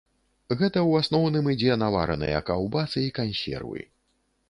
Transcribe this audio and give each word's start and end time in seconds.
Гэта 0.61 0.79
ў 0.89 0.91
асноўным 1.03 1.51
ідзе 1.55 1.77
на 1.83 1.91
вараныя 1.99 2.43
каўбасы 2.51 3.07
і 3.07 3.17
кансервы. 3.23 3.91